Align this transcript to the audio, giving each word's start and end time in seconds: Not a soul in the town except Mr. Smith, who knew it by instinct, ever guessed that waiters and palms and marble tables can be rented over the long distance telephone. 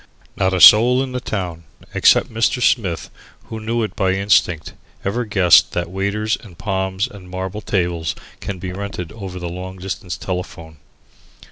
Not 0.35 0.51
a 0.51 0.59
soul 0.59 1.03
in 1.03 1.11
the 1.11 1.19
town 1.19 1.65
except 1.93 2.33
Mr. 2.33 2.59
Smith, 2.59 3.11
who 3.43 3.59
knew 3.59 3.83
it 3.83 3.95
by 3.95 4.13
instinct, 4.13 4.73
ever 5.05 5.25
guessed 5.25 5.73
that 5.73 5.91
waiters 5.91 6.35
and 6.41 6.57
palms 6.57 7.07
and 7.07 7.29
marble 7.29 7.61
tables 7.61 8.15
can 8.39 8.57
be 8.57 8.73
rented 8.73 9.11
over 9.11 9.37
the 9.37 9.47
long 9.47 9.77
distance 9.77 10.17
telephone. 10.17 10.77